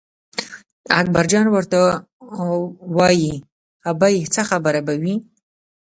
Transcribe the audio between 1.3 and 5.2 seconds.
ورته وایي ابۍ څه خبره به وي.